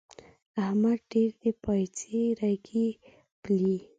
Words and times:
احمد 0.63 0.99
ډېر 1.11 1.31
د 1.41 1.43
پايڅې 1.63 2.21
رګی 2.41 2.87
پالي. 3.41 3.77